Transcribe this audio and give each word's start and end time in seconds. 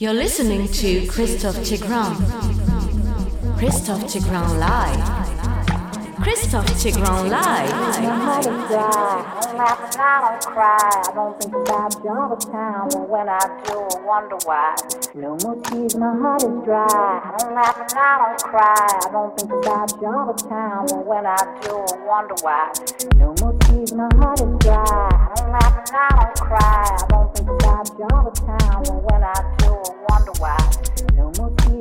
You're 0.00 0.14
listening 0.14 0.68
to 0.68 1.08
Christophe 1.08 1.56
Tigran. 1.56 2.14
Christophe 3.58 4.04
Tigran 4.04 4.60
live. 4.60 5.02
Christophe 6.22 6.70
Tigran 6.78 7.28
live. 7.28 7.72
I'm 7.72 8.04
not 8.04 8.46
a. 8.46 8.50
I'm 8.50 9.56
not, 9.56 9.96
I 9.98 10.38
don't 10.38 10.46
cry. 10.54 10.78
I 10.78 11.12
don't 11.12 11.42
think 11.42 11.52
about 11.52 12.04
you 12.04 12.10
all 12.10 12.28
the 12.28 12.46
time, 12.46 12.88
but 12.92 13.08
when 13.08 13.28
I 13.28 13.42
do, 13.66 13.74
I 13.74 14.00
wonder 14.06 14.36
why. 14.44 14.76
No 15.16 15.36
more 15.42 15.56
tears, 15.64 15.96
my 15.96 16.14
heart 16.14 16.44
is 16.44 16.64
dry. 16.64 16.86
I 16.86 17.34
don't 17.36 17.54
laugh 17.56 17.78
and 17.80 17.98
I 17.98 18.18
don't 18.22 18.42
cry. 18.44 19.00
I 19.02 19.10
don't 19.10 19.36
think 19.36 19.50
about 19.50 20.00
you 20.00 20.06
all 20.06 20.32
the 20.32 20.48
time, 20.48 20.86
but 20.86 21.06
when 21.06 21.26
I 21.26 21.58
do, 21.60 21.74
I 21.74 22.06
wonder 22.06 22.34
why. 22.42 22.70
No 23.16 23.34
more 23.40 23.58
tears, 23.66 23.92
my 23.92 24.08
heart 24.14 24.40
is 24.42 24.58
dry. 24.60 24.84
I 24.86 25.34
don't 25.34 25.50
laugh 25.50 25.74
and 25.74 25.96
I 25.96 26.22
don't 26.22 26.36
cry. 26.38 26.86
I 26.86 27.06
don't 27.10 27.34
think 27.34 27.48
about 27.48 27.90
you 27.98 28.06
all 28.14 28.30
the 28.30 28.40
time, 28.46 28.82
but 28.84 29.02
when 29.10 29.24
I 29.24 29.56
do 29.57 29.57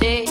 day. 0.00 0.29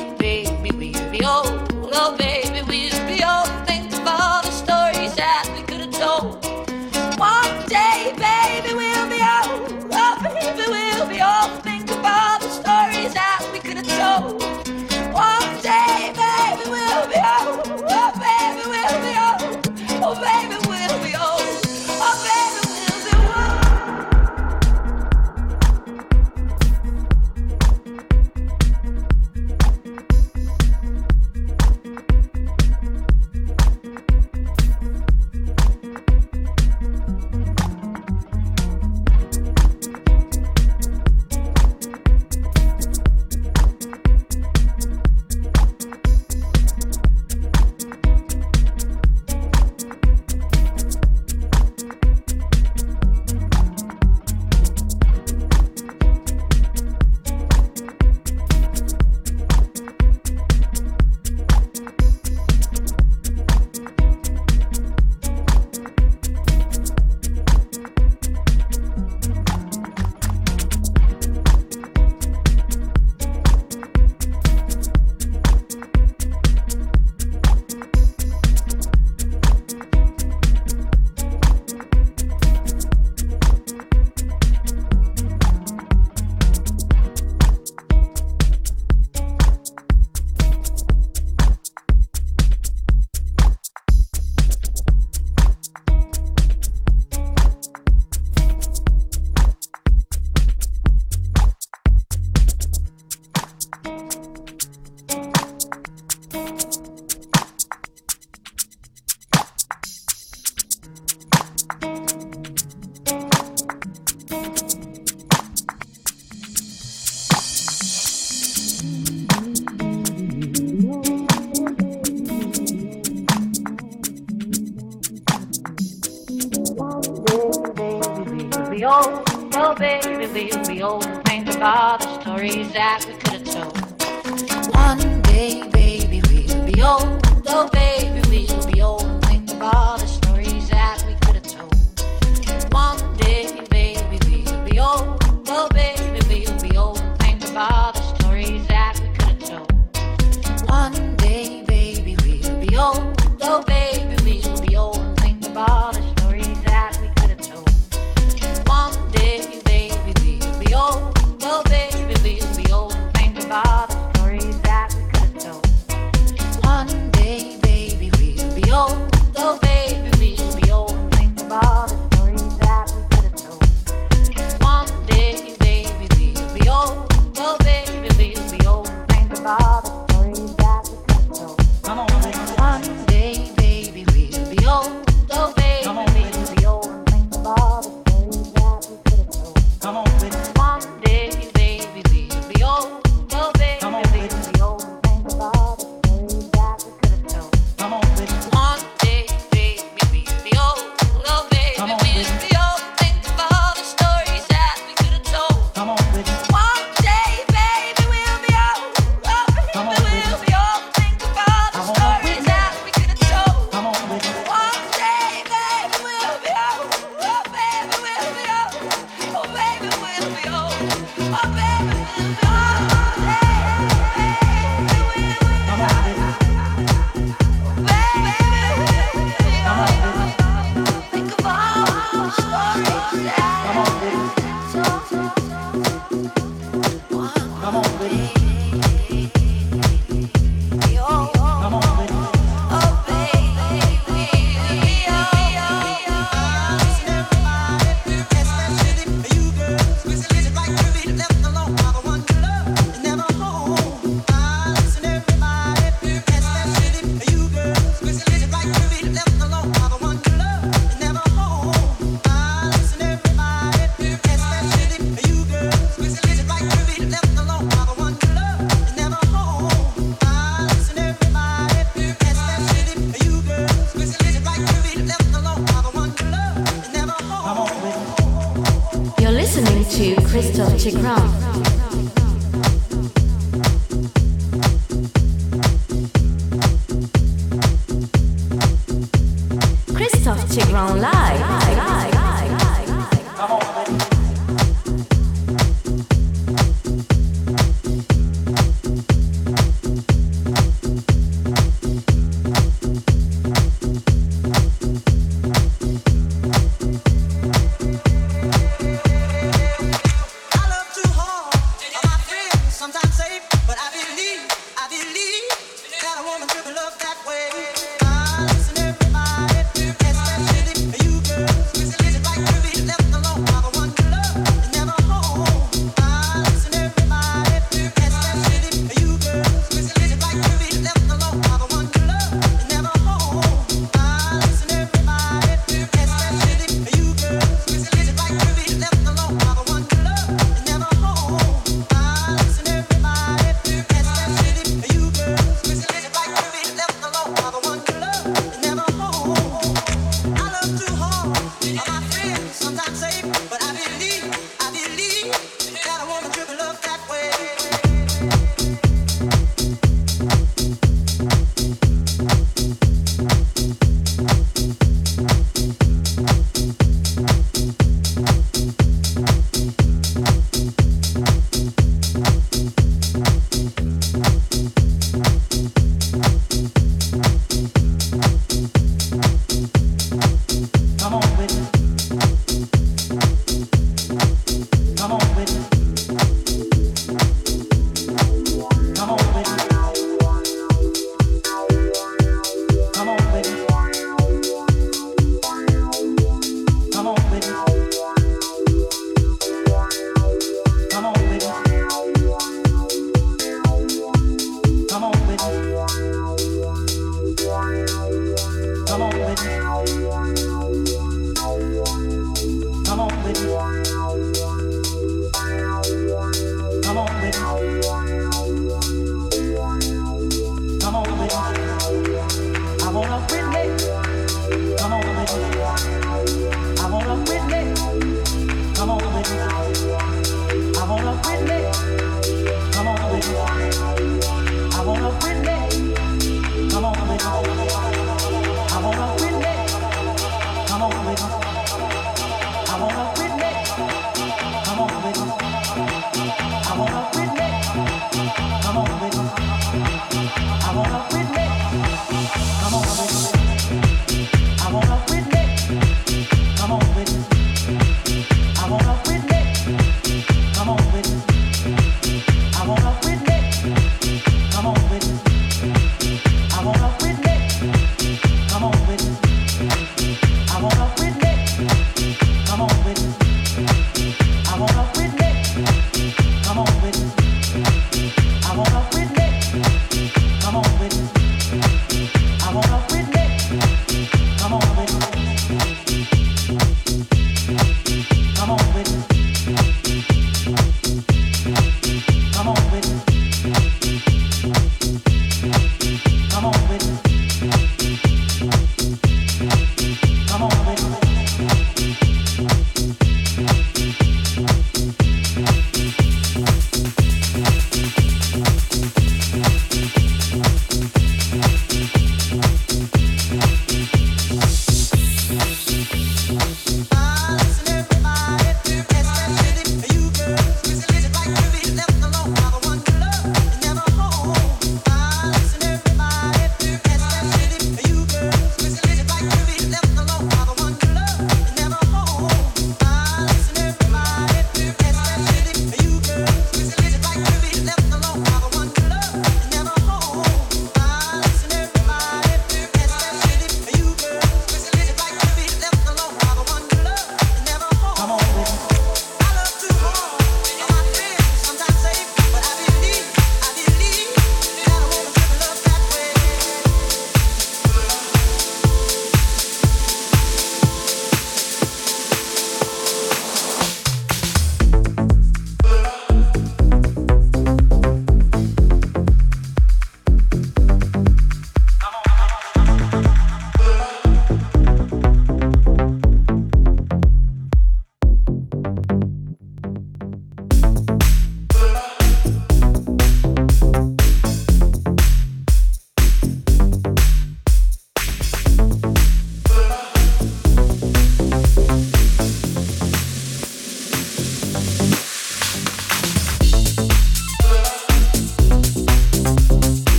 memories 132.49 132.73
that 132.73 133.05
we 133.07 133.18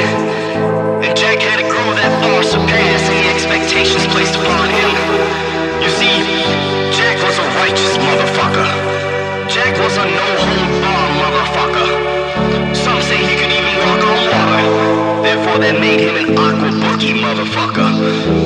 And 0.00 1.12
Jack 1.16 1.40
had 1.44 1.60
to 1.60 1.66
grow 1.68 1.88
that 1.92 2.12
far, 2.24 2.42
surpass 2.42 3.02
any 3.12 3.28
expectations 3.28 4.06
placed 4.08 4.34
upon 4.34 4.72
him. 4.72 4.90
You 5.84 5.90
see, 5.92 6.16
Jack 6.96 7.20
was 7.20 7.36
a 7.36 7.46
righteous 7.60 8.00
motherfucker. 8.00 8.68
Jack 9.52 9.76
was 9.76 9.96
a 10.00 10.06
no 10.08 10.28
home 10.40 10.72
bar 10.80 11.06
motherfucker. 11.20 12.74
Some 12.74 13.00
say 13.02 13.20
he 13.20 13.36
could 13.36 13.52
even 13.52 13.74
walk 13.84 14.00
on 14.00 14.18
water. 14.32 14.64
Therefore, 15.22 15.58
that 15.60 15.76
made 15.78 16.00
him 16.00 16.16
an 16.16 16.38
aqua 16.38 16.70
boogie 16.80 17.12
motherfucker. 17.20 18.41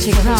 Christophe 0.00 0.22
Tigran. 0.22 0.39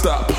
Party 0.00 0.37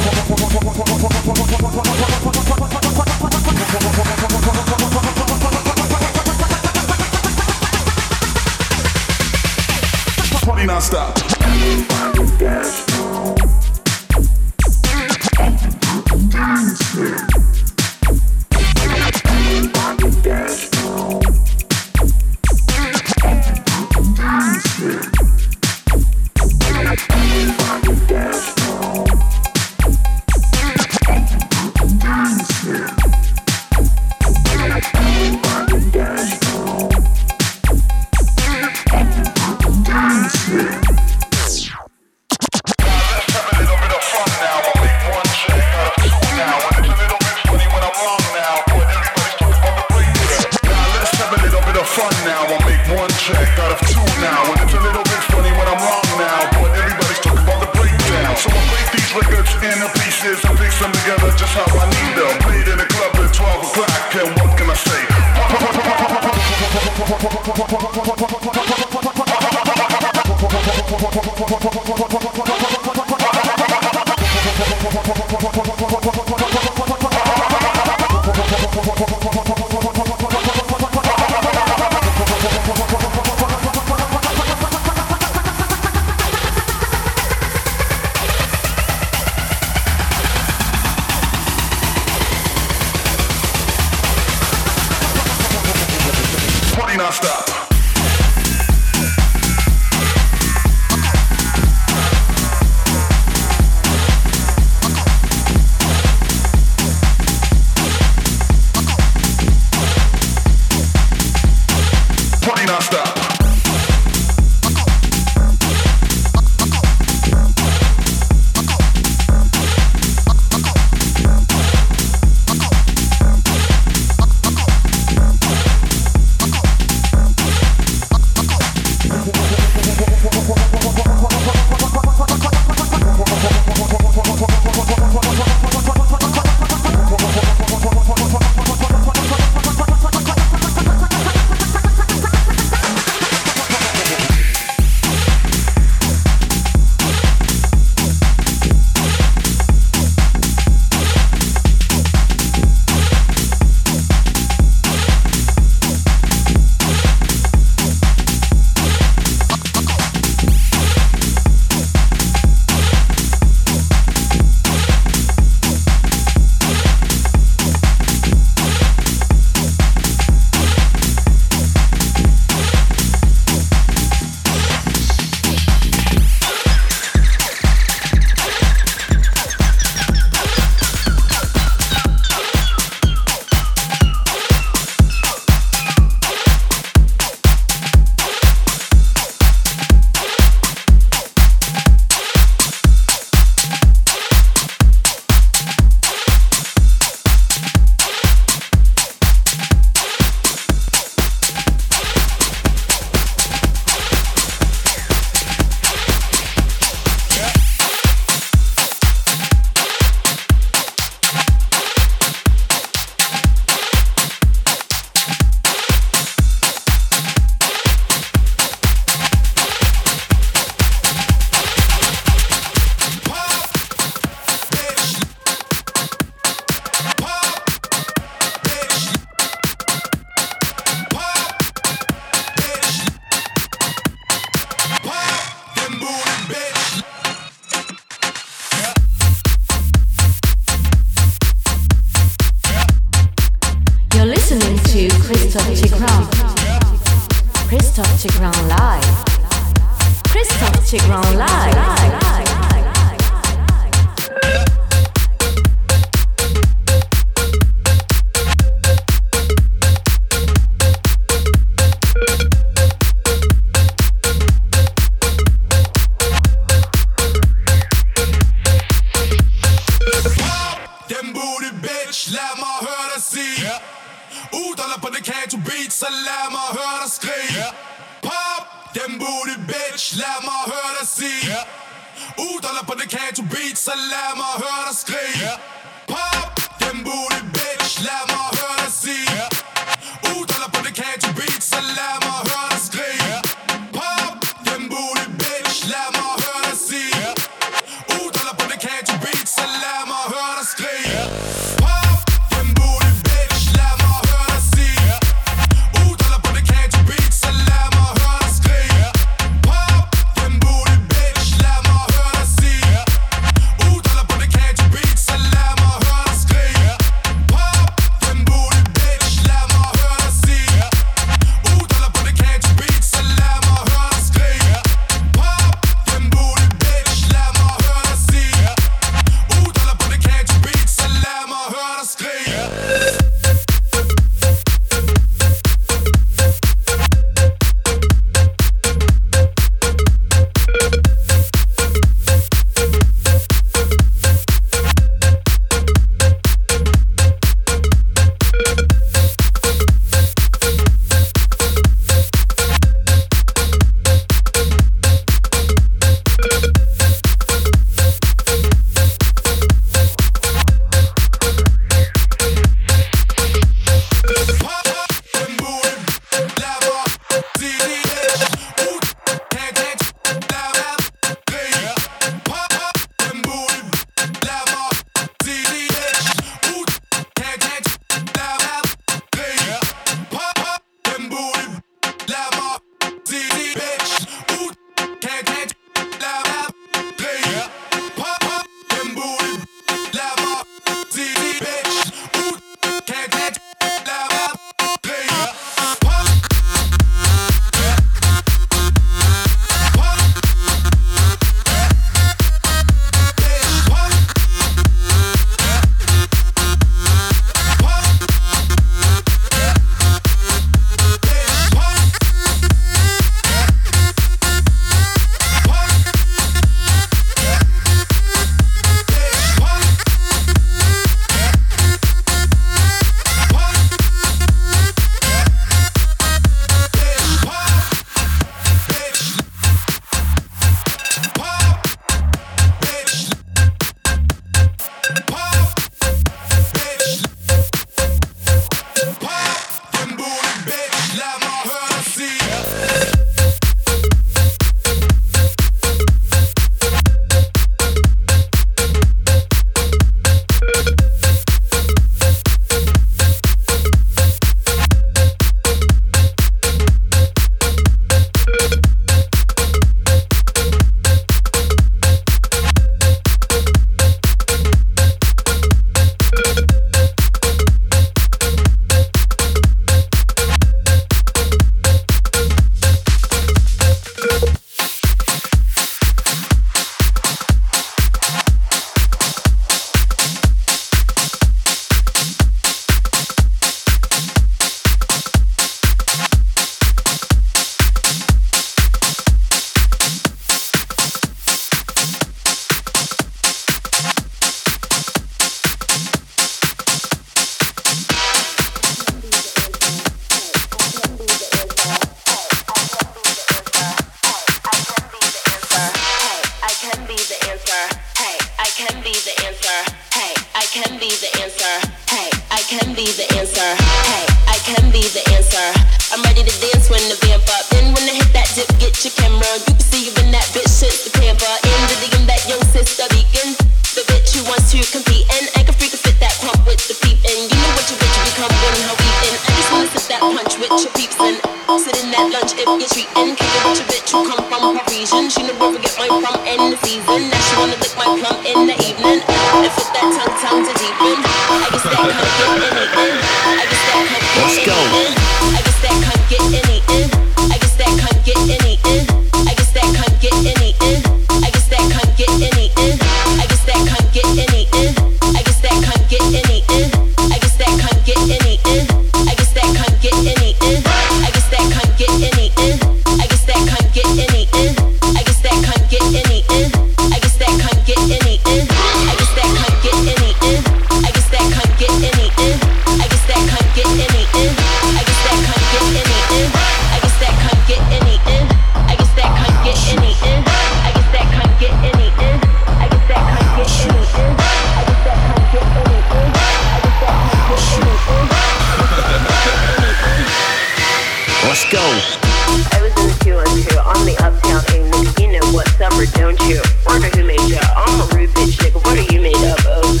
Let's 591.50 591.64
go. 591.64 592.79
Two 593.20 593.36
on 593.36 593.46
two 593.46 593.78
on 593.78 594.00
the 594.08 594.16
uptown 594.24 594.64
A. 594.72 594.80
You 595.20 595.32
know 595.32 595.44
what's 595.52 595.80
up 595.80 595.92
don't 596.16 596.40
you? 596.48 596.60
Wonder 596.86 597.08
who 597.12 597.24
made 597.24 597.42
ya? 597.48 597.60
I'm 597.76 598.00
a 598.00 598.06
rude 598.16 598.30
bitch 598.30 598.56
nigga. 598.60 598.80
What 598.80 598.96
are 598.96 599.08
you 599.12 599.20
made 599.20 599.44
up 599.44 599.60
of? 599.66 600.00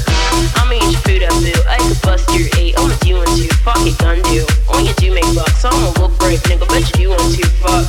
I'ma 0.56 0.74
eat 0.80 0.96
your 0.96 1.02
food 1.04 1.22
up, 1.22 1.36
boo. 1.44 1.52
I 1.68 1.78
could 1.78 2.00
bust 2.02 2.28
your 2.32 2.48
eight. 2.56 2.78
I'ma 2.78 2.96
two. 3.00 3.48
Fuck 3.60 3.84
it, 3.84 3.96
gun 3.98 4.22
do. 4.32 4.46
All 4.68 4.80
you 4.80 4.94
do 4.94 5.12
make 5.12 5.28
bucks. 5.34 5.64
I'ma 5.64 5.92
look 6.00 6.16
nigga. 6.48 6.66
Bet 6.68 6.88
you 6.96 6.96
do 6.96 7.08
one 7.10 7.28
two. 7.32 7.46
Fuck. 7.60 7.86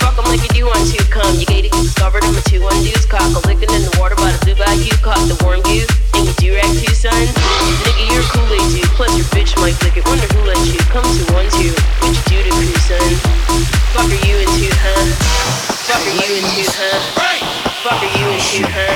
Fuck 0.00 0.18
'em 0.18 0.24
like 0.32 0.42
you 0.42 0.52
do 0.56 0.66
one 0.66 0.84
two. 0.88 1.02
Come, 1.12 1.36
you 1.36 1.46
gated, 1.46 1.72
discovered. 1.72 2.24
I'm 2.24 2.36
two 2.48 2.62
one 2.62 2.80
deuce. 2.82 3.04
Cock 3.04 3.28
licking 3.46 3.70
in 3.70 3.82
the 3.82 3.92
water 4.00 4.16
by 4.16 4.32
the 4.32 4.38
blue 4.44 4.56
bayou. 4.56 4.96
Caught 5.04 5.28
the 5.28 5.36
warm 5.44 5.60
goose. 5.62 5.88
And 6.14 6.26
you 6.26 6.34
do 6.40 6.54
rag 6.54 6.72
too, 6.78 6.94
son. 6.94 7.26
Nigga, 7.84 8.04
you're 8.12 8.24
a 8.24 8.30
Kool-Aid 8.32 8.66
dude. 8.72 8.90
Plus 8.96 9.12
your 9.16 9.26
bitch 9.36 9.52
might 9.60 9.76
lick 9.84 9.96
it. 9.96 10.04
Wonder 10.06 10.26
who 10.34 10.40
let 10.48 10.58
you 10.66 10.80
come 10.88 11.04
to 11.04 11.24
one 11.36 11.48
two. 11.58 11.72
What 12.00 12.16
you 12.16 12.22
do 12.30 12.38
to 12.48 12.50
crew, 12.50 12.78
son? 12.88 13.10
Fuck 13.92 14.06
are 14.06 14.22
you 14.26 14.36
into, 14.38 14.69
huh? 14.76 15.02
Fuck 15.86 16.06
are 16.06 16.14
you 16.14 16.38
into, 16.38 16.64
huh? 16.70 17.00
Fuck 17.82 18.02
are 18.02 18.12
you 18.12 18.26
into, 18.30 18.62
huh? 18.68 18.94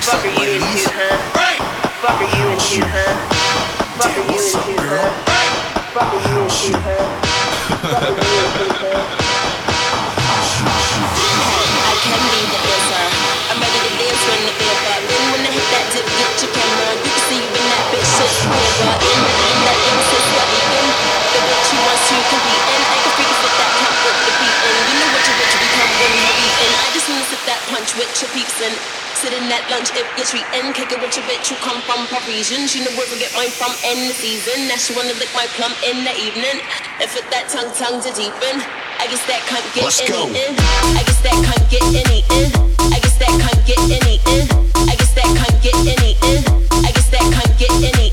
Fuck 0.00 0.24
are 0.24 0.30
you 0.30 0.56
into, 0.56 0.88
huh? 0.88 1.18
Fuck 2.00 2.20
are 2.22 2.30
you 2.30 2.54
into, 2.54 2.80
huh? 2.86 3.12
Fuck 3.98 4.16
are 4.16 4.24
you 4.30 4.38
into, 4.38 4.72
huh? 4.78 5.10
Fuck 5.92 6.12
are 6.12 6.22
you 6.22 6.38
into, 6.44 6.72
huh? 6.78 7.02
Fuck 7.82 8.14
you? 8.16 8.36
I 11.76 11.94
can 12.02 12.22
be 12.30 12.40
the 12.46 12.58
answer. 12.62 13.04
I'm 13.50 13.58
ready 13.58 13.78
to 13.82 13.90
dance 13.98 14.22
when 14.26 14.40
the 14.46 14.54
band 14.56 14.78
but 14.86 15.02
then 15.06 15.24
when 15.34 15.42
I 15.46 15.50
hit 15.50 15.66
that 15.74 15.86
dip, 15.92 16.06
get 16.06 16.32
your 16.40 16.50
camera. 16.54 16.88
You 16.96 17.10
can 17.10 17.22
see 17.26 17.42
you 17.42 17.50
that 17.52 17.84
bitch 17.90 18.06
shit 18.06 18.32
forever. 18.42 18.96
In 19.06 19.58
that 19.66 19.78
innocence, 19.86 20.28
what 20.32 20.46
we 20.50 20.60
in. 20.62 20.86
The 21.34 21.40
bitch 21.46 21.68
you 21.74 21.78
want 21.84 22.00
to 22.00 22.16
compete 22.30 22.64
in. 22.70 22.80
I 22.86 22.96
can 23.02 23.12
freak 23.16 23.30
with 23.30 23.54
that 23.58 23.70
cup 23.76 23.94
with 24.06 24.18
the 24.26 24.32
beat 24.40 24.58
in. 24.66 24.76
You 24.86 24.94
know 25.00 25.08
what 25.10 25.22
you 25.26 25.32
what 25.36 25.48
you 25.52 25.58
become 25.62 25.90
when 26.00 26.12
you 26.16 26.95
just 27.06 27.30
sip 27.30 27.42
that 27.46 27.62
punch 27.70 27.94
with 27.94 28.10
your 28.18 28.30
peeps 28.34 28.58
in. 28.58 28.74
Sit 29.16 29.32
in 29.32 29.46
that 29.48 29.62
lunch 29.70 29.94
if 29.94 30.04
you're 30.18 30.26
treating. 30.28 30.74
Kick 30.74 30.90
it 30.92 30.98
with 31.00 31.14
your 31.14 31.24
bitch 31.30 31.48
who 31.48 31.56
come 31.62 31.78
from 31.86 32.04
Parisian. 32.10 32.66
She 32.66 32.82
know 32.82 32.90
where 32.98 33.06
we 33.08 33.16
get 33.22 33.32
mine 33.38 33.48
from 33.54 33.72
in 33.86 34.10
the 34.10 34.14
season. 34.14 34.66
Now 34.68 34.76
she 34.76 34.92
wanna 34.92 35.14
lick 35.16 35.30
my 35.32 35.46
plum 35.56 35.72
in 35.86 36.02
the 36.04 36.12
evening. 36.18 36.58
And 37.00 37.08
fit 37.08 37.24
that 37.30 37.46
tongue 37.48 37.70
tongue 37.78 38.02
to 38.02 38.10
deepen. 38.12 38.58
I 38.98 39.06
guess 39.06 39.22
that 39.30 39.40
can't 39.46 39.64
get 39.72 39.84
Let's 39.86 40.02
any 40.02 40.10
go. 40.10 40.26
in. 40.34 40.52
I 40.98 41.02
guess 41.06 41.20
that 41.22 41.36
can't 41.46 41.66
get 41.70 41.84
any 41.94 42.20
in. 42.34 42.48
I 42.90 42.98
guess 42.98 43.16
that 43.22 43.32
can't 43.38 43.62
get 43.64 43.80
any 43.86 44.16
in. 44.34 44.44
I 44.74 44.94
guess 44.98 45.12
that 45.14 45.28
can't 45.30 45.58
get 45.62 45.76
any 45.86 46.12
in. 46.26 46.40
I 46.82 46.90
guess 46.92 47.08
that 47.14 47.24
can't 47.30 47.54
get 47.56 47.72
any 47.86 48.05